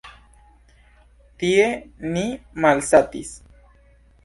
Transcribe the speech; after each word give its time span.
Tie 1.43 1.67
ni 2.15 2.25
malsatis. 2.67 3.37